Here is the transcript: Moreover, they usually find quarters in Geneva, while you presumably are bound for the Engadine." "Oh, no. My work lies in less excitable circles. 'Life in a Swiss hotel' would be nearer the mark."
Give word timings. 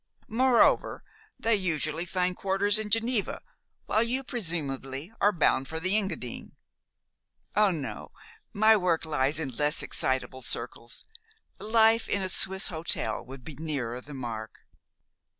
Moreover, 0.33 1.03
they 1.37 1.55
usually 1.55 2.05
find 2.05 2.35
quarters 2.35 2.79
in 2.79 2.89
Geneva, 2.89 3.39
while 3.85 4.01
you 4.01 4.23
presumably 4.23 5.11
are 5.21 5.31
bound 5.31 5.67
for 5.67 5.79
the 5.79 5.95
Engadine." 5.95 6.55
"Oh, 7.55 7.69
no. 7.69 8.11
My 8.51 8.75
work 8.75 9.05
lies 9.05 9.39
in 9.39 9.49
less 9.49 9.83
excitable 9.83 10.41
circles. 10.41 11.05
'Life 11.59 12.09
in 12.09 12.23
a 12.23 12.29
Swiss 12.29 12.69
hotel' 12.69 13.23
would 13.23 13.43
be 13.45 13.53
nearer 13.59 14.01
the 14.01 14.15
mark." 14.15 14.61